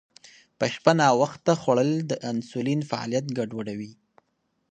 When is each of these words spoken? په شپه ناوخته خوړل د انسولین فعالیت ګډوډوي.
په 0.57 0.65
شپه 0.73 0.93
ناوخته 0.99 1.51
خوړل 1.61 1.91
د 2.09 2.13
انسولین 2.31 2.81
فعالیت 2.89 3.25
ګډوډوي. 3.37 3.91